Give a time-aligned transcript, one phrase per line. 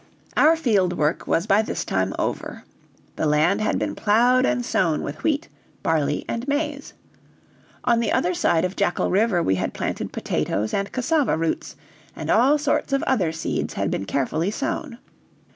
[0.35, 2.63] Our field work was by this time over.
[3.17, 5.47] The land had been plowed and sown with wheat,
[5.83, 6.93] barley, and maize.
[7.83, 11.75] On the other side of Jackal River we had planted potatoes and cassava roots,
[12.15, 14.97] and all sorts of other seeds had been carefully sown.